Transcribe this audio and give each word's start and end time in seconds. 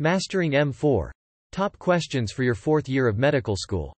Mastering 0.00 0.52
M4. 0.52 1.10
Top 1.50 1.76
questions 1.80 2.30
for 2.30 2.44
your 2.44 2.54
fourth 2.54 2.88
year 2.88 3.08
of 3.08 3.18
medical 3.18 3.56
school. 3.56 3.92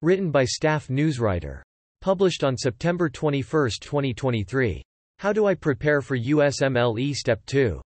Written 0.00 0.30
by 0.30 0.46
staff 0.46 0.88
newswriter. 0.88 1.60
Published 2.00 2.42
on 2.42 2.56
September 2.56 3.10
21, 3.10 3.44
2023. 3.82 4.82
How 5.18 5.34
do 5.34 5.44
I 5.44 5.54
prepare 5.54 6.00
for 6.00 6.16
USMLE 6.16 7.14
Step 7.14 7.44
2? 7.44 7.82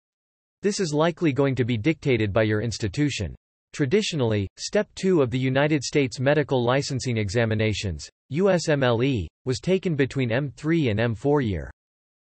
This 0.62 0.80
is 0.80 0.95
likely 0.95 1.34
going 1.34 1.55
to 1.57 1.66
be 1.66 1.77
dictated 1.77 2.33
by 2.33 2.45
your 2.45 2.62
institution. 2.62 3.34
Traditionally, 3.74 4.48
Step 4.56 4.88
2 4.95 5.20
of 5.20 5.30
the 5.30 5.38
United 5.38 5.84
States 5.84 6.19
Medical 6.19 6.65
Licensing 6.65 7.19
Examinations, 7.19 8.09
USMLE, 8.33 9.27
was 9.45 9.61
taken 9.61 9.95
between 9.97 10.30
M3 10.30 10.92
and 10.92 11.15
M4 11.15 11.47
year. 11.47 11.70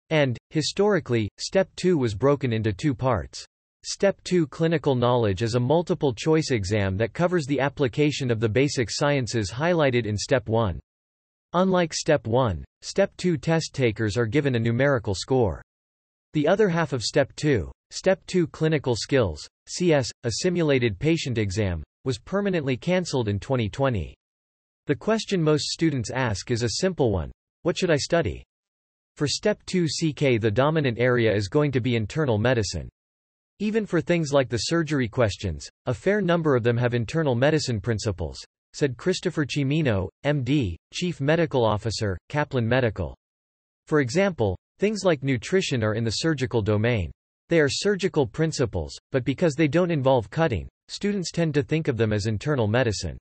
And, 0.09 0.37
historically, 0.51 1.28
Step 1.37 1.69
2 1.75 1.97
was 1.97 2.15
broken 2.15 2.54
into 2.54 2.71
two 2.71 2.96
parts. 2.96 3.46
Step 3.83 4.21
2 4.25 4.45
Clinical 4.45 4.93
Knowledge 4.93 5.41
is 5.41 5.55
a 5.55 5.59
multiple-choice 5.59 6.51
exam 6.51 6.97
that 6.97 7.15
covers 7.15 7.47
the 7.47 7.59
application 7.59 8.29
of 8.29 8.39
the 8.39 8.47
basic 8.47 8.91
sciences 8.91 9.49
highlighted 9.49 10.05
in 10.05 10.15
Step 10.15 10.47
1. 10.47 10.79
Unlike 11.54 11.95
Step 11.95 12.27
1, 12.27 12.63
Step 12.83 13.11
2 13.17 13.37
test 13.37 13.73
takers 13.73 14.17
are 14.17 14.27
given 14.27 14.54
a 14.54 14.59
numerical 14.59 15.15
score. 15.15 15.63
The 16.33 16.47
other 16.47 16.69
half 16.69 16.93
of 16.93 17.01
Step 17.01 17.35
2, 17.37 17.71
Step 17.89 18.23
2 18.27 18.45
Clinical 18.49 18.95
Skills, 18.95 19.47
CS, 19.67 20.11
a 20.25 20.32
simulated 20.43 20.99
patient 20.99 21.39
exam, 21.39 21.82
was 22.05 22.19
permanently 22.19 22.77
cancelled 22.77 23.29
in 23.29 23.39
2020. 23.39 24.13
The 24.85 24.95
question 24.95 25.41
most 25.41 25.69
students 25.69 26.11
ask 26.11 26.51
is 26.51 26.61
a 26.61 26.77
simple 26.82 27.11
one. 27.11 27.32
What 27.63 27.79
should 27.79 27.89
I 27.89 27.97
study? 27.97 28.43
For 29.15 29.27
Step 29.27 29.59
2 29.65 29.87
CK 29.87 30.39
the 30.39 30.51
dominant 30.54 30.99
area 30.99 31.33
is 31.33 31.47
going 31.47 31.71
to 31.71 31.82
be 31.82 31.95
internal 31.95 32.38
medicine. 32.38 32.88
Even 33.61 33.86
for 33.86 34.02
things 34.02 34.33
like 34.33 34.49
the 34.49 34.58
surgery 34.58 35.08
questions, 35.08 35.69
a 35.85 35.94
fair 35.94 36.19
number 36.19 36.55
of 36.55 36.63
them 36.63 36.75
have 36.77 36.95
internal 36.95 37.35
medicine 37.35 37.80
principles, 37.80 38.44
said 38.73 38.97
Christopher 38.97 39.45
Cimino, 39.45 40.09
MD, 40.25 40.75
Chief 40.91 41.22
Medical 41.22 41.63
Officer, 41.63 42.17
Kaplan 42.27 42.67
Medical. 42.67 43.16
For 43.85 44.00
example, 44.00 44.58
things 44.80 45.02
like 45.03 45.22
nutrition 45.22 45.83
are 45.83 45.94
in 45.94 46.03
the 46.03 46.09
surgical 46.09 46.63
domain. 46.63 47.11
They 47.50 47.59
are 47.59 47.69
surgical 47.69 48.25
principles, 48.25 48.97
but 49.11 49.23
because 49.23 49.53
they 49.53 49.67
don't 49.67 49.91
involve 49.91 50.31
cutting, 50.31 50.67
students 50.88 51.30
tend 51.30 51.53
to 51.53 51.61
think 51.61 51.88
of 51.88 51.97
them 51.97 52.13
as 52.13 52.25
internal 52.25 52.67
medicine. 52.67 53.16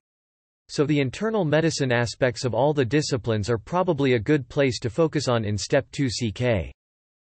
So 0.69 0.87
the 0.87 1.01
internal 1.01 1.45
medicine 1.45 1.91
aspects 1.91 2.45
of 2.45 2.55
all 2.55 2.73
the 2.73 2.83
disciplines 2.83 3.47
are 3.47 3.59
probably 3.59 4.13
a 4.13 4.19
good 4.19 4.49
place 4.49 4.79
to 4.79 4.89
focus 4.89 5.27
on 5.27 5.45
in 5.45 5.55
Step 5.55 5.85
2 5.91 6.07
CK. 6.07 6.73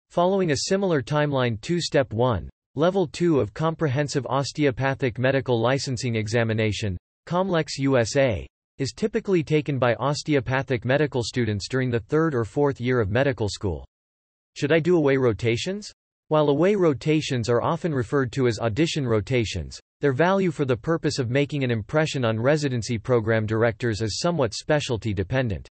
Following 0.10 0.50
a 0.50 0.58
similar 0.58 1.04
timeline 1.04 1.62
2 1.62 1.80
Step 1.80 2.12
1, 2.12 2.50
Level 2.78 3.08
2 3.08 3.40
of 3.40 3.54
Comprehensive 3.54 4.26
Osteopathic 4.26 5.18
Medical 5.18 5.62
Licensing 5.62 6.18
Examination, 6.18 6.98
COMLEX 7.26 7.78
USA, 7.78 8.46
is 8.80 8.92
typically 8.92 9.46
taken 9.46 9.80
by 9.80 9.96
osteopathic 9.96 10.84
medical 10.84 11.24
students 11.24 11.70
during 11.70 11.90
the 11.90 12.02
third 12.02 12.36
or 12.36 12.44
fourth 12.44 12.82
year 12.82 13.00
of 13.00 13.10
medical 13.10 13.48
school. 13.48 13.88
Should 14.58 14.74
I 14.74 14.80
do 14.80 14.98
away 14.98 15.16
rotations? 15.16 15.90
While 16.28 16.50
away 16.50 16.76
rotations 16.76 17.48
are 17.48 17.62
often 17.62 17.96
referred 17.96 18.34
to 18.34 18.46
as 18.46 18.60
audition 18.60 19.08
rotations, 19.08 19.80
their 20.02 20.12
value 20.12 20.52
for 20.52 20.66
the 20.66 20.76
purpose 20.76 21.18
of 21.18 21.30
making 21.30 21.64
an 21.64 21.72
impression 21.72 22.26
on 22.26 22.38
residency 22.38 22.98
program 22.98 23.46
directors 23.46 24.02
is 24.02 24.20
somewhat 24.20 24.54
specialty 24.54 25.14
dependent. 25.14 25.70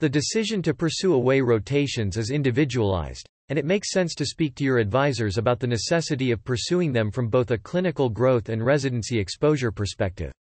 The 0.00 0.08
decision 0.08 0.62
to 0.62 0.74
pursue 0.74 1.14
away 1.14 1.40
rotations 1.42 2.16
is 2.16 2.32
individualized, 2.32 3.28
and 3.48 3.58
it 3.58 3.64
makes 3.64 3.92
sense 3.92 4.14
to 4.14 4.24
speak 4.24 4.54
to 4.54 4.64
your 4.64 4.78
advisors 4.78 5.38
about 5.38 5.60
the 5.60 5.66
necessity 5.66 6.30
of 6.30 6.44
pursuing 6.44 6.92
them 6.92 7.10
from 7.10 7.28
both 7.28 7.50
a 7.50 7.58
clinical 7.58 8.08
growth 8.08 8.48
and 8.48 8.64
residency 8.64 9.18
exposure 9.18 9.70
perspective. 9.70 10.32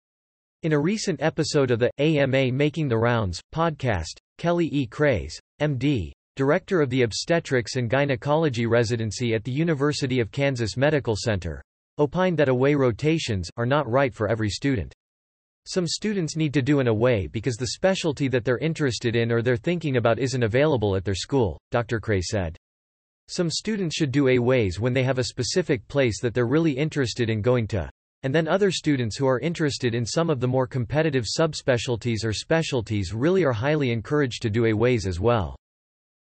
In 0.63 0.73
a 0.73 0.79
recent 0.79 1.21
episode 1.21 1.71
of 1.71 1.79
the 1.79 1.91
AMA 1.99 2.51
Making 2.51 2.87
the 2.87 2.97
Rounds 2.97 3.41
podcast, 3.53 4.17
Kelly 4.37 4.69
E. 4.71 4.87
Craze, 4.87 5.37
MD, 5.61 6.11
director 6.35 6.81
of 6.81 6.89
the 6.89 7.01
Obstetrics 7.01 7.75
and 7.75 7.89
Gynecology 7.89 8.65
Residency 8.65 9.33
at 9.33 9.43
the 9.43 9.51
University 9.51 10.19
of 10.19 10.31
Kansas 10.31 10.77
Medical 10.77 11.15
Center, 11.17 11.61
opined 11.97 12.39
that 12.39 12.49
away 12.49 12.75
rotations 12.75 13.49
are 13.57 13.65
not 13.65 13.89
right 13.89 14.13
for 14.13 14.29
every 14.29 14.49
student. 14.49 14.93
Some 15.65 15.85
students 15.87 16.35
need 16.35 16.53
to 16.53 16.61
do 16.61 16.79
an 16.79 16.87
away 16.87 17.27
because 17.27 17.55
the 17.55 17.67
specialty 17.67 18.27
that 18.29 18.43
they're 18.43 18.57
interested 18.57 19.15
in 19.15 19.31
or 19.31 19.41
they're 19.41 19.57
thinking 19.57 19.97
about 19.97 20.19
isn't 20.19 20.43
available 20.43 20.95
at 20.95 21.05
their 21.05 21.13
school, 21.15 21.59
Dr. 21.71 21.99
Craze 21.99 22.27
said. 22.29 22.57
Some 23.27 23.49
students 23.49 23.95
should 23.95 24.11
do 24.11 24.27
A-ways 24.27 24.79
when 24.79 24.93
they 24.93 25.03
have 25.03 25.17
a 25.17 25.23
specific 25.23 25.87
place 25.87 26.19
that 26.21 26.33
they're 26.33 26.45
really 26.45 26.73
interested 26.73 27.29
in 27.29 27.41
going 27.41 27.67
to. 27.67 27.89
And 28.23 28.33
then 28.33 28.47
other 28.47 28.71
students 28.71 29.17
who 29.17 29.27
are 29.27 29.39
interested 29.39 29.95
in 29.95 30.05
some 30.05 30.29
of 30.29 30.39
the 30.39 30.47
more 30.47 30.67
competitive 30.67 31.25
subspecialties 31.25 32.23
or 32.23 32.31
specialties 32.31 33.13
really 33.13 33.43
are 33.43 33.51
highly 33.51 33.91
encouraged 33.91 34.41
to 34.43 34.49
do 34.49 34.65
A-ways 34.65 35.05
as 35.05 35.19
well. 35.19 35.55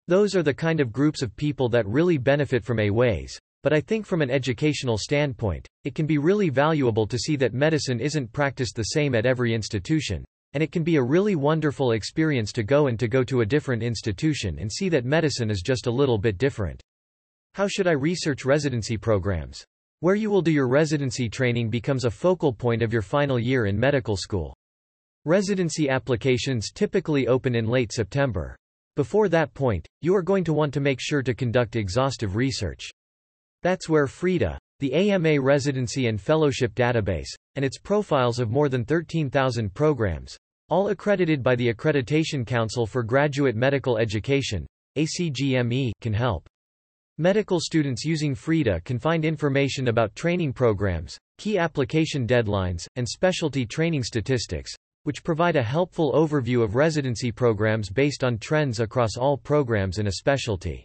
Those 0.08 0.34
are 0.34 0.42
the 0.42 0.54
kind 0.54 0.80
of 0.80 0.92
groups 0.92 1.22
of 1.22 1.36
people 1.36 1.68
that 1.70 1.86
really 1.86 2.18
benefit 2.18 2.64
from 2.64 2.80
A-ways. 2.80 3.38
But 3.62 3.72
I 3.74 3.80
think 3.80 4.06
from 4.06 4.22
an 4.22 4.30
educational 4.30 4.96
standpoint, 4.96 5.68
it 5.84 5.94
can 5.94 6.06
be 6.06 6.16
really 6.16 6.48
valuable 6.48 7.06
to 7.06 7.18
see 7.18 7.36
that 7.36 7.52
medicine 7.52 8.00
isn't 8.00 8.32
practiced 8.32 8.76
the 8.76 8.82
same 8.82 9.14
at 9.14 9.26
every 9.26 9.54
institution. 9.54 10.24
And 10.54 10.62
it 10.62 10.72
can 10.72 10.82
be 10.82 10.96
a 10.96 11.02
really 11.02 11.36
wonderful 11.36 11.92
experience 11.92 12.52
to 12.52 12.62
go 12.62 12.86
and 12.86 12.98
to 12.98 13.08
go 13.08 13.22
to 13.24 13.42
a 13.42 13.46
different 13.46 13.82
institution 13.82 14.58
and 14.58 14.72
see 14.72 14.88
that 14.88 15.04
medicine 15.04 15.50
is 15.50 15.60
just 15.60 15.86
a 15.86 15.92
little 15.92 16.18
bit 16.18 16.38
different. 16.38 16.82
How 17.60 17.68
should 17.68 17.86
I 17.86 17.92
research 17.92 18.46
residency 18.46 18.96
programs? 18.96 19.62
Where 19.98 20.14
you 20.14 20.30
will 20.30 20.40
do 20.40 20.50
your 20.50 20.66
residency 20.66 21.28
training 21.28 21.68
becomes 21.68 22.06
a 22.06 22.10
focal 22.10 22.54
point 22.54 22.80
of 22.80 22.90
your 22.90 23.02
final 23.02 23.38
year 23.38 23.66
in 23.66 23.78
medical 23.78 24.16
school. 24.16 24.56
Residency 25.26 25.90
applications 25.90 26.72
typically 26.72 27.28
open 27.28 27.54
in 27.54 27.66
late 27.66 27.92
September. 27.92 28.56
Before 28.96 29.28
that 29.28 29.52
point, 29.52 29.86
you 30.00 30.16
are 30.16 30.22
going 30.22 30.42
to 30.44 30.54
want 30.54 30.72
to 30.72 30.80
make 30.80 31.00
sure 31.02 31.22
to 31.22 31.34
conduct 31.34 31.76
exhaustive 31.76 32.34
research. 32.34 32.88
That's 33.62 33.90
where 33.90 34.06
FRIDA, 34.06 34.56
the 34.78 34.94
AMA 34.94 35.38
Residency 35.38 36.06
and 36.06 36.18
Fellowship 36.18 36.74
Database, 36.74 37.28
and 37.56 37.62
its 37.62 37.76
profiles 37.76 38.38
of 38.38 38.50
more 38.50 38.70
than 38.70 38.86
13,000 38.86 39.74
programs, 39.74 40.34
all 40.70 40.88
accredited 40.88 41.42
by 41.42 41.56
the 41.56 41.70
Accreditation 41.70 42.46
Council 42.46 42.86
for 42.86 43.02
Graduate 43.02 43.54
Medical 43.54 43.98
Education, 43.98 44.66
ACGME, 44.96 45.92
can 46.00 46.14
help. 46.14 46.48
Medical 47.20 47.60
students 47.60 48.02
using 48.02 48.34
FRIDA 48.34 48.82
can 48.82 48.98
find 48.98 49.26
information 49.26 49.88
about 49.88 50.14
training 50.14 50.54
programs, 50.54 51.18
key 51.36 51.58
application 51.58 52.26
deadlines, 52.26 52.86
and 52.96 53.06
specialty 53.06 53.66
training 53.66 54.02
statistics, 54.02 54.74
which 55.02 55.22
provide 55.22 55.56
a 55.56 55.62
helpful 55.62 56.14
overview 56.14 56.64
of 56.64 56.76
residency 56.76 57.30
programs 57.30 57.90
based 57.90 58.24
on 58.24 58.38
trends 58.38 58.80
across 58.80 59.18
all 59.18 59.36
programs 59.36 59.98
in 59.98 60.06
a 60.06 60.12
specialty. 60.12 60.82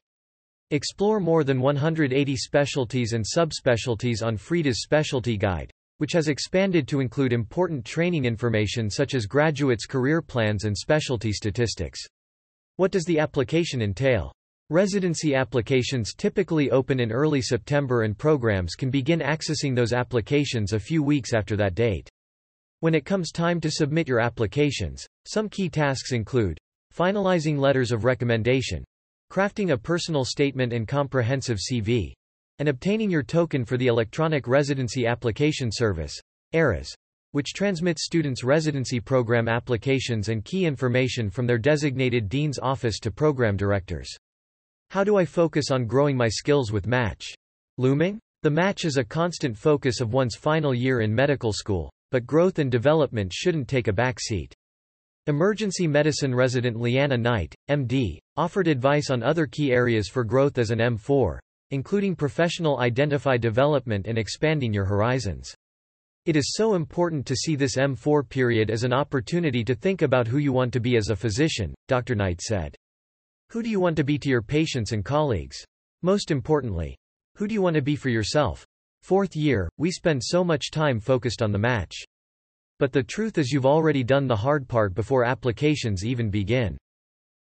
Explore 0.71 1.21
more 1.21 1.45
than 1.45 1.61
180 1.61 2.35
specialties 2.35 3.13
and 3.13 3.23
subspecialties 3.23 4.21
on 4.21 4.35
FRIDA's 4.35 4.83
Specialty 4.83 5.37
Guide, 5.37 5.71
which 5.99 6.11
has 6.11 6.27
expanded 6.27 6.85
to 6.89 6.99
include 6.99 7.31
important 7.31 7.85
training 7.85 8.25
information 8.25 8.89
such 8.89 9.15
as 9.15 9.25
graduates' 9.25 9.85
career 9.85 10.21
plans 10.21 10.65
and 10.65 10.77
specialty 10.77 11.31
statistics. 11.31 12.01
What 12.75 12.91
does 12.91 13.05
the 13.05 13.19
application 13.19 13.81
entail? 13.81 14.33
Residency 14.71 15.35
applications 15.35 16.15
typically 16.15 16.71
open 16.71 16.99
in 16.99 17.11
early 17.11 17.39
September 17.39 18.01
and 18.01 18.17
programs 18.17 18.73
can 18.73 18.89
begin 18.89 19.19
accessing 19.19 19.75
those 19.75 19.93
applications 19.93 20.73
a 20.73 20.79
few 20.79 21.03
weeks 21.03 21.35
after 21.35 21.55
that 21.55 21.75
date. 21.75 22.09
When 22.79 22.95
it 22.95 23.05
comes 23.05 23.31
time 23.31 23.61
to 23.61 23.69
submit 23.69 24.07
your 24.07 24.19
applications, 24.19 25.05
some 25.27 25.49
key 25.49 25.69
tasks 25.69 26.13
include 26.13 26.57
finalizing 26.91 27.59
letters 27.59 27.91
of 27.91 28.05
recommendation, 28.05 28.83
crafting 29.31 29.71
a 29.71 29.77
personal 29.77 30.25
statement 30.25 30.73
and 30.73 30.87
comprehensive 30.87 31.59
CV, 31.59 32.13
and 32.57 32.67
obtaining 32.67 33.11
your 33.11 33.21
token 33.21 33.65
for 33.65 33.77
the 33.77 33.85
Electronic 33.85 34.47
Residency 34.47 35.05
Application 35.05 35.69
Service, 35.71 36.19
ERAS, 36.53 36.91
which 37.33 37.53
transmits 37.53 38.03
students' 38.03 38.43
residency 38.43 38.99
program 38.99 39.47
applications 39.47 40.29
and 40.29 40.43
key 40.43 40.65
information 40.65 41.29
from 41.29 41.45
their 41.45 41.59
designated 41.59 42.29
dean's 42.29 42.57
office 42.57 42.97
to 42.97 43.11
program 43.11 43.55
directors. 43.55 44.17
How 44.89 45.03
do 45.03 45.17
I 45.17 45.25
focus 45.25 45.71
on 45.71 45.87
growing 45.87 46.15
my 46.15 46.27
skills 46.29 46.71
with 46.71 46.87
match? 46.87 47.33
Looming? 47.77 48.19
The 48.43 48.49
match 48.49 48.85
is 48.85 48.97
a 48.97 49.03
constant 49.03 49.57
focus 49.57 49.99
of 49.99 50.13
one's 50.13 50.35
final 50.35 50.73
year 50.73 51.01
in 51.01 51.13
medical 51.13 51.51
school, 51.51 51.91
but 52.11 52.25
growth 52.25 52.59
and 52.59 52.71
development 52.71 53.33
shouldn't 53.33 53.67
take 53.67 53.87
a 53.87 53.93
backseat. 53.93 54.53
Emergency 55.27 55.87
medicine 55.87 56.35
resident 56.35 56.79
Leanna 56.79 57.17
Knight, 57.17 57.55
MD, 57.69 58.19
offered 58.37 58.67
advice 58.67 59.09
on 59.09 59.23
other 59.23 59.47
key 59.47 59.71
areas 59.71 60.07
for 60.07 60.23
growth 60.23 60.59
as 60.59 60.69
an 60.69 60.77
M4, 60.77 61.39
including 61.71 62.15
professional 62.15 62.79
identify 62.79 63.35
development 63.35 64.05
and 64.05 64.19
expanding 64.19 64.71
your 64.71 64.85
horizons. 64.85 65.55
It 66.25 66.35
is 66.35 66.53
so 66.55 66.75
important 66.75 67.25
to 67.25 67.35
see 67.35 67.55
this 67.55 67.75
M4 67.75 68.29
period 68.29 68.69
as 68.69 68.83
an 68.83 68.93
opportunity 68.93 69.63
to 69.63 69.73
think 69.73 70.03
about 70.03 70.27
who 70.27 70.37
you 70.37 70.53
want 70.53 70.71
to 70.73 70.79
be 70.79 70.95
as 70.95 71.09
a 71.09 71.15
physician, 71.15 71.73
Dr. 71.87 72.13
Knight 72.13 72.39
said. 72.41 72.75
Who 73.55 73.63
do 73.63 73.69
you 73.69 73.79
want 73.79 73.95
to 73.95 74.03
be 74.03 74.17
to 74.17 74.27
your 74.27 74.41
patients 74.41 74.91
and 74.91 75.05
colleagues? 75.05 75.63
Most 76.01 76.29
importantly, 76.29 76.97
who 77.37 77.47
do 77.47 77.53
you 77.53 77.61
want 77.61 77.77
to 77.77 77.81
be 77.81 77.95
for 77.95 78.09
yourself? 78.09 78.67
Fourth 79.01 79.33
year, 79.33 79.69
we 79.77 79.91
spend 79.91 80.21
so 80.21 80.43
much 80.43 80.71
time 80.71 80.99
focused 80.99 81.41
on 81.41 81.53
the 81.53 81.57
match. 81.57 81.95
But 82.79 82.91
the 82.91 83.01
truth 83.01 83.37
is 83.37 83.53
you've 83.53 83.65
already 83.65 84.03
done 84.03 84.27
the 84.27 84.35
hard 84.35 84.67
part 84.67 84.93
before 84.93 85.23
applications 85.23 86.03
even 86.03 86.29
begin. 86.29 86.77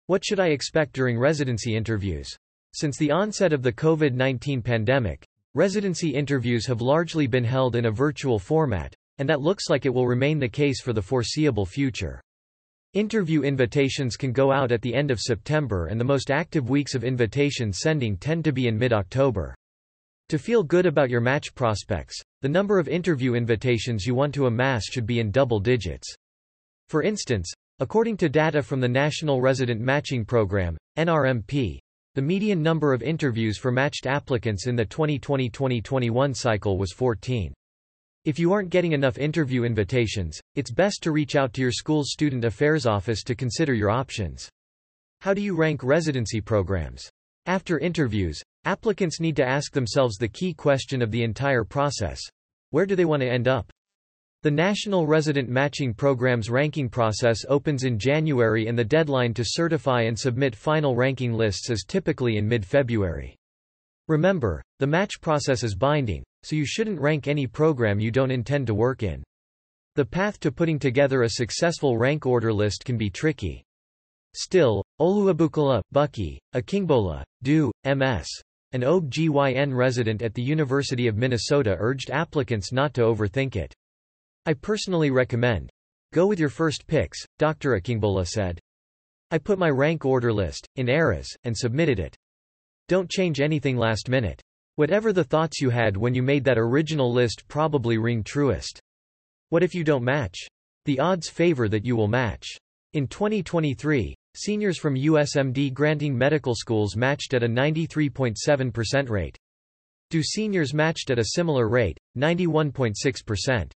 What 0.07 0.25
should 0.25 0.39
I 0.39 0.51
expect 0.51 0.93
during 0.93 1.19
residency 1.19 1.75
interviews? 1.75 2.29
Since 2.75 2.97
the 2.97 3.11
onset 3.11 3.53
of 3.53 3.65
the 3.65 3.73
COVID-19 3.73 4.63
pandemic, 4.63 5.27
residency 5.57 6.15
interviews 6.15 6.65
have 6.67 6.81
largely 6.81 7.27
been 7.27 7.43
held 7.43 7.75
in 7.75 7.87
a 7.87 7.91
virtual 7.91 8.39
format, 8.39 8.95
and 9.19 9.29
that 9.29 9.41
looks 9.41 9.69
like 9.69 9.85
it 9.85 9.93
will 9.93 10.07
remain 10.07 10.39
the 10.39 10.49
case 10.49 10.81
for 10.81 10.93
the 10.93 11.03
foreseeable 11.03 11.67
future. 11.67 12.21
Interview 12.95 13.43
invitations 13.43 14.17
can 14.17 14.31
go 14.31 14.53
out 14.53 14.71
at 14.71 14.81
the 14.81 14.95
end 14.95 15.11
of 15.11 15.19
September 15.19 15.87
and 15.87 16.01
the 16.01 16.05
most 16.05 16.31
active 16.31 16.71
weeks 16.71 16.95
of 16.95 17.03
invitation 17.03 17.73
sending 17.73 18.17
tend 18.17 18.45
to 18.45 18.53
be 18.53 18.69
in 18.69 18.79
mid-October. 18.79 19.53
To 20.29 20.39
feel 20.39 20.63
good 20.63 20.87
about 20.87 21.11
your 21.11 21.21
match 21.21 21.57
prospects, 21.57 22.23
the 22.41 22.49
number 22.49 22.79
of 22.79 22.87
interview 22.87 23.35
invitations 23.35 24.07
you 24.07 24.15
want 24.15 24.33
to 24.35 24.47
amass 24.47 24.85
should 24.85 25.07
be 25.07 25.19
in 25.19 25.33
double 25.33 25.59
digits. 25.59 26.15
For 26.89 27.03
instance, 27.03 27.53
according 27.81 28.17
to 28.19 28.29
data 28.29 28.63
from 28.63 28.79
the 28.79 28.89
National 28.89 29.41
Resident 29.41 29.81
Matching 29.81 30.25
Program, 30.25 30.77
NRMP, 30.97 31.81
the 32.15 32.23
median 32.23 32.63
number 32.63 32.93
of 32.93 33.03
interviews 33.03 33.59
for 33.59 33.73
matched 33.73 34.07
applicants 34.07 34.69
in 34.69 34.77
the 34.77 34.87
2020-2021 34.87 36.37
cycle 36.37 36.79
was 36.79 36.93
14. 36.93 37.53
If 38.25 38.39
you 38.39 38.55
aren't 38.55 38.71
getting 38.71 38.93
enough 38.93 39.19
interview 39.19 39.65
invitations, 39.65 40.41
it's 40.55 40.71
best 40.71 41.03
to 41.03 41.13
reach 41.13 41.37
out 41.37 41.53
to 41.53 41.61
your 41.61 41.71
school's 41.71 42.11
student 42.11 42.43
affairs 42.43 42.87
office 42.87 43.23
to 43.25 43.35
consider 43.35 43.75
your 43.75 43.91
options. 43.91 44.49
How 45.21 45.35
do 45.35 45.43
you 45.43 45.55
rank 45.55 45.83
residency 45.85 46.41
programs? 46.41 47.07
After 47.45 47.79
interviews, 47.79 48.43
applicants 48.65 49.21
need 49.21 49.37
to 49.37 49.45
ask 49.45 49.73
themselves 49.73 50.17
the 50.17 50.29
key 50.29 50.55
question 50.55 51.03
of 51.03 51.11
the 51.11 51.23
entire 51.23 51.65
process. 51.65 52.19
Where 52.71 52.87
do 52.87 52.97
they 52.97 53.05
want 53.05 53.21
to 53.21 53.31
end 53.31 53.47
up? 53.47 53.71
The 54.41 54.51
National 54.51 55.07
Resident 55.07 55.51
Matching 55.51 55.93
Program's 55.93 56.49
ranking 56.49 56.89
process 56.89 57.45
opens 57.51 57.85
in 57.85 57.99
January 57.99 58.69
and 58.69 58.79
the 58.79 58.85
deadline 58.85 59.35
to 59.35 59.45
certify 59.45 60.01
and 60.05 60.19
submit 60.19 60.57
final 60.57 60.97
ranking 60.97 61.35
lists 61.35 61.69
is 61.69 61.85
typically 61.87 62.39
in 62.39 62.49
mid-February. 62.49 63.37
Remember, 64.09 64.63
the 64.81 64.87
match 64.87 65.21
process 65.23 65.63
is 65.63 65.75
binding, 65.75 66.23
so 66.43 66.57
you 66.57 66.67
shouldn't 66.67 67.01
rank 67.01 67.27
any 67.27 67.47
program 67.47 67.99
you 67.99 68.11
don't 68.11 68.31
intend 68.31 68.67
to 68.67 68.75
work 68.75 69.03
in. 69.03 69.25
The 69.95 70.05
path 70.05 70.39
to 70.41 70.53
putting 70.53 70.79
together 70.79 71.23
a 71.23 71.31
successful 71.31 71.97
rank 71.97 72.27
order 72.27 72.53
list 72.53 72.85
can 72.85 72.99
be 72.99 73.09
tricky. 73.09 73.65
Still, 74.35 74.85
Oluwabukola, 75.01 75.81
Bucky, 75.93 76.39
Akingbola, 76.55 77.23
DO, 77.43 77.73
M.S. 77.85 78.29
An 78.73 78.83
OB-GYN 78.83 79.73
resident 79.75 80.21
at 80.21 80.35
the 80.35 80.43
University 80.43 81.07
of 81.07 81.17
Minnesota 81.17 81.77
urged 81.79 82.11
applicants 82.11 82.73
not 82.73 82.93
to 82.95 83.03
overthink 83.03 83.55
it. 83.57 83.73
I 84.45 84.53
personally 84.53 85.11
recommend. 85.11 85.71
Go 86.13 86.27
with 86.27 86.41
your 86.41 86.49
first 86.49 86.87
picks, 86.87 87.25
Dr. 87.39 87.81
Akingbola 87.81 88.27
said. 88.27 88.59
I 89.31 89.39
put 89.39 89.59
my 89.59 89.71
rank 89.71 90.05
order 90.05 90.33
list, 90.33 90.67
in 90.77 90.89
ERAS, 90.89 91.29
and 91.45 91.57
submitted 91.57 92.01
it. 92.01 92.17
Don't 92.89 93.11
change 93.11 93.41
anything 93.41 93.77
last 93.77 94.09
minute. 94.09 94.41
Whatever 94.77 95.13
the 95.13 95.25
thoughts 95.25 95.61
you 95.61 95.71
had 95.71 95.97
when 95.97 96.15
you 96.15 96.23
made 96.23 96.45
that 96.45 96.59
original 96.59 97.13
list 97.13 97.45
probably 97.49 97.99
ring 97.99 98.23
truest. 98.23 98.81
What 99.49 99.63
if 99.63 99.75
you 99.75 99.85
don't 99.85 100.05
match? 100.05 100.39
The 100.85 101.01
odds 101.01 101.29
favor 101.29 101.69
that 101.69 101.85
you 101.85 101.97
will 101.97 102.09
match. 102.09 102.47
In 102.93 103.07
2023, 103.07 104.15
Seniors 104.37 104.79
from 104.79 104.97
USMD 104.97 105.73
granting 105.73 106.19
medical 106.19 106.57
schools 106.57 106.97
matched 106.97 107.35
at 107.35 107.45
a 107.45 107.49
93.7% 107.49 109.09
rate. 109.09 109.39
DO 110.11 110.25
seniors 110.25 110.75
matched 110.75 111.11
at 111.13 111.21
a 111.21 111.27
similar 111.37 111.69
rate, 111.69 111.97
91.6%. 112.19 113.71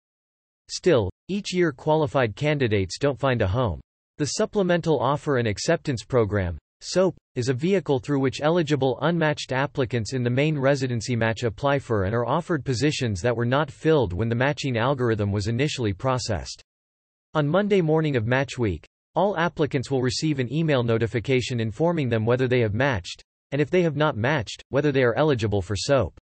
Still, 0.67 1.09
each 1.29 1.53
year 1.53 1.71
qualified 1.71 2.35
candidates 2.35 2.99
don't 2.99 3.17
find 3.17 3.41
a 3.41 3.47
home. 3.47 3.79
The 4.17 4.25
Supplemental 4.25 4.99
Offer 4.99 5.37
and 5.37 5.47
Acceptance 5.47 6.03
Program, 6.03 6.57
SOAP, 6.81 7.13
is 7.35 7.49
a 7.49 7.53
vehicle 7.53 7.99
through 7.99 8.21
which 8.21 8.39
eligible 8.39 8.97
unmatched 9.01 9.51
applicants 9.51 10.13
in 10.13 10.23
the 10.23 10.29
main 10.29 10.57
residency 10.57 11.13
match 11.13 11.43
apply 11.43 11.77
for 11.77 12.05
and 12.05 12.15
are 12.15 12.25
offered 12.25 12.63
positions 12.63 13.21
that 13.21 13.35
were 13.35 13.45
not 13.45 13.69
filled 13.69 14.13
when 14.13 14.29
the 14.29 14.35
matching 14.35 14.77
algorithm 14.77 15.29
was 15.29 15.49
initially 15.49 15.91
processed. 15.91 16.63
On 17.33 17.45
Monday 17.45 17.81
morning 17.81 18.15
of 18.15 18.27
match 18.27 18.57
week, 18.57 18.87
all 19.13 19.37
applicants 19.37 19.91
will 19.91 20.01
receive 20.01 20.39
an 20.39 20.51
email 20.53 20.81
notification 20.81 21.59
informing 21.59 22.07
them 22.07 22.25
whether 22.25 22.47
they 22.47 22.61
have 22.61 22.73
matched, 22.73 23.21
and 23.51 23.59
if 23.59 23.69
they 23.69 23.81
have 23.81 23.97
not 23.97 24.15
matched, 24.15 24.63
whether 24.69 24.93
they 24.93 25.03
are 25.03 25.17
eligible 25.17 25.61
for 25.61 25.75
SOAP. 25.75 26.17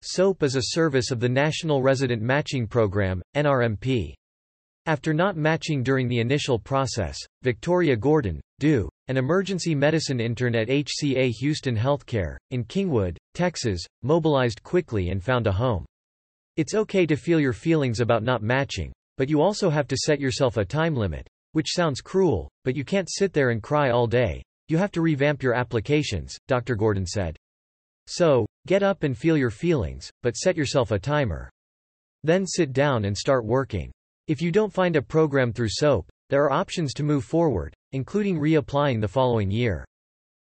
SOAP 0.00 0.42
is 0.42 0.56
a 0.56 0.68
service 0.68 1.10
of 1.10 1.20
the 1.20 1.28
National 1.28 1.82
Resident 1.82 2.22
Matching 2.22 2.66
Program, 2.66 3.20
NRMP. 3.36 4.14
After 4.86 5.12
not 5.12 5.36
matching 5.36 5.82
during 5.82 6.08
the 6.08 6.20
initial 6.20 6.58
process, 6.58 7.18
Victoria 7.42 7.94
Gordon, 7.94 8.40
DO, 8.58 8.88
an 9.08 9.16
emergency 9.16 9.74
medicine 9.74 10.20
intern 10.20 10.54
at 10.54 10.68
HCA 10.68 11.30
Houston 11.40 11.76
Healthcare, 11.76 12.36
in 12.50 12.64
Kingwood, 12.64 13.16
Texas, 13.34 13.84
mobilized 14.02 14.62
quickly 14.62 15.10
and 15.10 15.22
found 15.22 15.46
a 15.46 15.52
home. 15.52 15.84
It's 16.56 16.74
okay 16.74 17.06
to 17.06 17.16
feel 17.16 17.40
your 17.40 17.52
feelings 17.52 18.00
about 18.00 18.22
not 18.22 18.42
matching, 18.42 18.92
but 19.18 19.28
you 19.28 19.40
also 19.40 19.70
have 19.70 19.88
to 19.88 19.96
set 19.96 20.20
yourself 20.20 20.56
a 20.56 20.64
time 20.64 20.94
limit. 20.94 21.26
Which 21.52 21.72
sounds 21.72 22.00
cruel, 22.00 22.48
but 22.64 22.76
you 22.76 22.84
can't 22.84 23.10
sit 23.10 23.32
there 23.32 23.50
and 23.50 23.62
cry 23.62 23.90
all 23.90 24.06
day. 24.06 24.42
You 24.68 24.78
have 24.78 24.92
to 24.92 25.02
revamp 25.02 25.42
your 25.42 25.52
applications, 25.52 26.34
Dr. 26.48 26.76
Gordon 26.76 27.04
said. 27.04 27.36
So, 28.06 28.46
get 28.66 28.82
up 28.82 29.02
and 29.02 29.16
feel 29.16 29.36
your 29.36 29.50
feelings, 29.50 30.10
but 30.22 30.36
set 30.36 30.56
yourself 30.56 30.92
a 30.92 30.98
timer. 30.98 31.50
Then 32.22 32.46
sit 32.46 32.72
down 32.72 33.04
and 33.04 33.16
start 33.16 33.44
working. 33.44 33.92
If 34.28 34.40
you 34.40 34.50
don't 34.50 34.72
find 34.72 34.96
a 34.96 35.02
program 35.02 35.52
through 35.52 35.68
SOAP, 35.70 36.08
there 36.30 36.44
are 36.44 36.52
options 36.52 36.94
to 36.94 37.02
move 37.02 37.24
forward, 37.24 37.74
including 37.92 38.38
reapplying 38.38 39.00
the 39.00 39.08
following 39.08 39.50
year. 39.50 39.84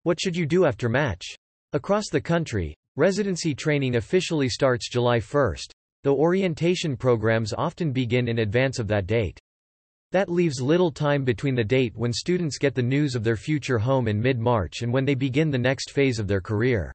What 0.03 0.19
should 0.19 0.35
you 0.35 0.45
do 0.45 0.65
after 0.65 0.89
match? 0.89 1.25
Across 1.73 2.09
the 2.09 2.21
country, 2.21 2.75
residency 2.95 3.53
training 3.53 3.95
officially 3.95 4.49
starts 4.49 4.89
July 4.89 5.19
1, 5.19 5.55
though 6.03 6.17
orientation 6.17 6.97
programs 6.97 7.53
often 7.53 7.91
begin 7.91 8.27
in 8.27 8.39
advance 8.39 8.79
of 8.79 8.87
that 8.87 9.07
date. 9.07 9.39
That 10.11 10.29
leaves 10.29 10.59
little 10.59 10.91
time 10.91 11.23
between 11.23 11.55
the 11.55 11.63
date 11.63 11.93
when 11.95 12.11
students 12.11 12.57
get 12.57 12.75
the 12.75 12.81
news 12.81 13.15
of 13.15 13.23
their 13.23 13.37
future 13.37 13.79
home 13.79 14.07
in 14.07 14.21
mid-March 14.21 14.81
and 14.81 14.91
when 14.91 15.05
they 15.05 15.15
begin 15.15 15.49
the 15.49 15.57
next 15.57 15.91
phase 15.91 16.19
of 16.19 16.27
their 16.27 16.41
career. 16.41 16.91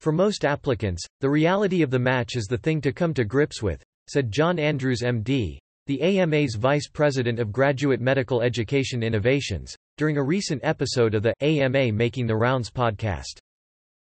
For 0.00 0.12
most 0.12 0.44
applicants, 0.44 1.04
the 1.20 1.30
reality 1.30 1.82
of 1.82 1.90
the 1.90 1.98
match 1.98 2.36
is 2.36 2.46
the 2.46 2.58
thing 2.58 2.80
to 2.82 2.92
come 2.92 3.14
to 3.14 3.24
grips 3.24 3.62
with, 3.62 3.82
said 4.08 4.30
John 4.30 4.58
Andrews 4.58 5.02
MD, 5.02 5.58
the 5.86 6.00
AMA's 6.02 6.54
Vice 6.54 6.88
President 6.88 7.38
of 7.38 7.52
Graduate 7.52 8.00
Medical 8.00 8.42
Education 8.42 9.02
Innovations, 9.02 9.76
during 9.96 10.16
a 10.18 10.22
recent 10.22 10.60
episode 10.64 11.14
of 11.14 11.22
the 11.22 11.34
AMA 11.40 11.92
Making 11.92 12.26
the 12.26 12.36
Rounds 12.36 12.70
podcast. 12.70 13.38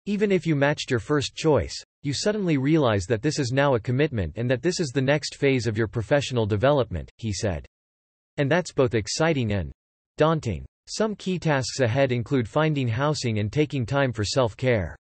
Even 0.05 0.31
if 0.31 0.45
you 0.45 0.55
matched 0.55 0.89
your 0.89 0.99
first 0.99 1.35
choice, 1.35 1.75
you 2.03 2.13
suddenly 2.13 2.57
realize 2.57 3.05
that 3.05 3.21
this 3.21 3.37
is 3.37 3.51
now 3.51 3.75
a 3.75 3.79
commitment 3.79 4.33
and 4.37 4.49
that 4.49 4.63
this 4.63 4.79
is 4.79 4.89
the 4.89 5.01
next 5.01 5.35
phase 5.35 5.67
of 5.67 5.77
your 5.77 5.87
professional 5.87 6.45
development, 6.45 7.11
he 7.17 7.31
said. 7.31 7.65
And 8.37 8.49
that's 8.49 8.71
both 8.71 8.95
exciting 8.95 9.53
and 9.53 9.71
daunting. 10.17 10.65
Some 10.87 11.15
key 11.15 11.37
tasks 11.37 11.79
ahead 11.79 12.11
include 12.11 12.49
finding 12.49 12.87
housing 12.87 13.39
and 13.39 13.51
taking 13.51 13.85
time 13.85 14.11
for 14.11 14.23
self-care. 14.23 14.95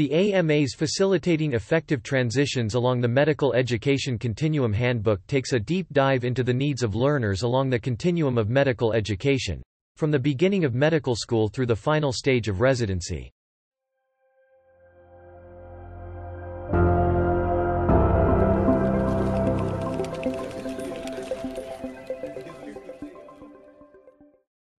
The 0.00 0.32
AMA's 0.32 0.72
Facilitating 0.72 1.52
Effective 1.52 2.02
Transitions 2.02 2.72
Along 2.72 3.02
the 3.02 3.06
Medical 3.06 3.52
Education 3.52 4.18
Continuum 4.18 4.72
Handbook 4.72 5.20
takes 5.26 5.52
a 5.52 5.60
deep 5.60 5.86
dive 5.92 6.24
into 6.24 6.42
the 6.42 6.54
needs 6.54 6.82
of 6.82 6.94
learners 6.94 7.42
along 7.42 7.68
the 7.68 7.78
continuum 7.78 8.38
of 8.38 8.48
medical 8.48 8.94
education, 8.94 9.60
from 9.98 10.10
the 10.10 10.18
beginning 10.18 10.64
of 10.64 10.74
medical 10.74 11.14
school 11.14 11.50
through 11.50 11.66
the 11.66 11.76
final 11.76 12.14
stage 12.14 12.48
of 12.48 12.62
residency. 12.62 13.30